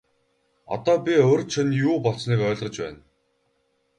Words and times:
Одоо 0.77 0.95
би 1.05 1.13
урьд 1.31 1.47
шөнө 1.53 1.75
юу 1.87 1.95
болсныг 2.05 2.39
ойлгож 2.49 2.75
байна. 2.83 3.01